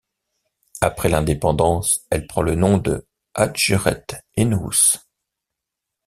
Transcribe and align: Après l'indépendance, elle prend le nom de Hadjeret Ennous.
Après 0.81 1.09
l'indépendance, 1.09 2.07
elle 2.09 2.25
prend 2.25 2.41
le 2.41 2.55
nom 2.55 2.79
de 2.79 3.05
Hadjeret 3.35 4.03
Ennous. 4.35 4.97